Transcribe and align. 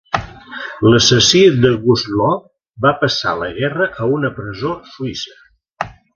L"assassí 0.91 1.41
de 1.65 1.71
Gustloff 1.83 2.47
va 2.87 2.95
passar 3.03 3.35
la 3.43 3.51
guerra 3.59 3.89
a 4.05 4.09
una 4.17 4.33
presó 4.41 4.73
suïssa. 4.97 5.39